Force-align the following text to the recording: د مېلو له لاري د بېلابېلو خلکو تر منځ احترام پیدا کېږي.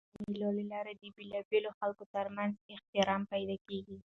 د 0.13 0.15
مېلو 0.27 0.49
له 0.57 0.63
لاري 0.71 0.93
د 0.97 1.03
بېلابېلو 1.15 1.75
خلکو 1.79 2.03
تر 2.13 2.25
منځ 2.35 2.53
احترام 2.73 3.21
پیدا 3.33 3.55
کېږي. 3.67 3.97